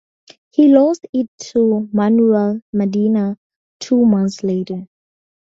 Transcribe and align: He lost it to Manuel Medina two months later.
He 0.49 0.73
lost 0.73 1.05
it 1.13 1.27
to 1.53 1.87
Manuel 1.93 2.59
Medina 2.73 3.37
two 3.79 4.03
months 4.03 4.41
later. 4.43 4.87